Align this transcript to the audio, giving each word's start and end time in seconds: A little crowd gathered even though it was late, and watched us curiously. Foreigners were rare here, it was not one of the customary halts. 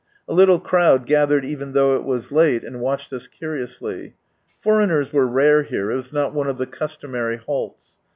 A 0.27 0.33
little 0.33 0.59
crowd 0.59 1.05
gathered 1.05 1.45
even 1.45 1.73
though 1.73 1.95
it 1.95 2.03
was 2.03 2.31
late, 2.31 2.63
and 2.63 2.81
watched 2.81 3.13
us 3.13 3.27
curiously. 3.27 4.15
Foreigners 4.59 5.13
were 5.13 5.27
rare 5.27 5.61
here, 5.61 5.91
it 5.91 5.95
was 5.95 6.11
not 6.11 6.33
one 6.33 6.47
of 6.47 6.57
the 6.57 6.65
customary 6.65 7.37
halts. 7.37 7.97